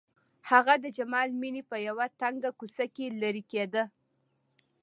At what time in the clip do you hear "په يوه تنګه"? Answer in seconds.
1.71-2.51